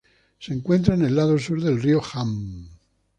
Se 0.39 0.51
encuentra 0.51 0.95
en 0.95 1.03
el 1.03 1.15
lado 1.15 1.37
sur 1.37 1.61
del 1.61 1.79
Río 1.79 2.01
Han. 2.13 2.67